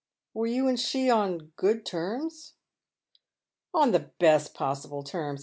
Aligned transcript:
Were 0.33 0.47
you 0.47 0.67
and 0.67 0.79
ehe 0.79 1.15
on 1.15 1.51
good 1.57 1.85
tenns?" 1.85 2.55
"On 3.75 3.91
the 3.91 4.09
best 4.17 4.55
possible 4.55 5.03
tenns. 5.03 5.39